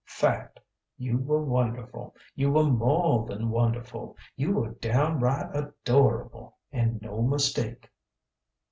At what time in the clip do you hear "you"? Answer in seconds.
0.97-1.19, 2.33-2.51, 4.35-4.51